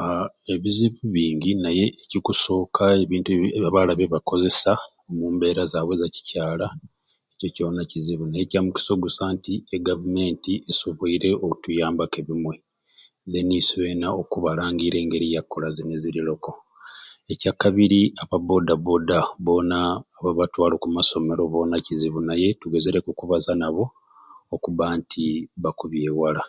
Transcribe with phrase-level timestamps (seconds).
[0.00, 4.72] Aa ebizibu bingi naye ekikusooka ebintu bii abaala bibakozesa
[5.10, 6.66] omumbeera zaabwe ezakikyala
[7.34, 12.54] ekyo kyona kizibu naye kyamukisa nti e Gavumenti esobweire okutuyambaku ebimwe
[13.32, 16.52] deni iswena okubalangira engeri yakukola kini eziri loko
[17.26, 19.78] n'ekyakabiri aba booda booda boona
[20.18, 23.84] ababatwala okusomero boona kizibu naye tugezereku okubaza nabo
[24.54, 25.24] okubba nti
[25.62, 26.42] bakubyewala.